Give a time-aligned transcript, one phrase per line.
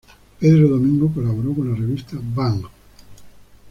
[0.39, 2.63] Pedro Domingo colaboró con la revista Bang!